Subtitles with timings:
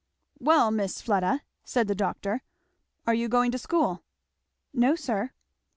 [0.39, 2.41] "Well, Miss Fleda," said the doctor,
[3.05, 4.03] "are you going to school?"
[4.73, 5.29] "No sir."